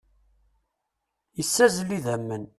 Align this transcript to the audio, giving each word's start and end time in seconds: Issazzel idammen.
Issazzel 1.41 1.91
idammen. 1.97 2.43